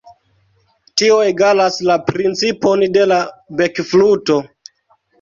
[1.01, 3.23] Tio egalas la principon de la
[3.63, 4.43] bekfluto.